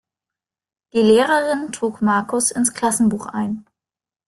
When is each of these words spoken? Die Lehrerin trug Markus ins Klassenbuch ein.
Die 0.93 0.99
Lehrerin 1.01 1.71
trug 1.71 2.01
Markus 2.01 2.49
ins 2.49 2.73
Klassenbuch 2.73 3.27
ein. 3.27 3.67